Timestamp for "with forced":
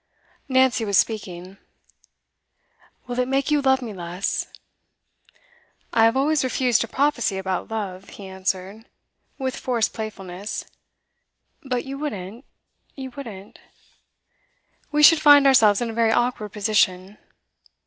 9.37-9.93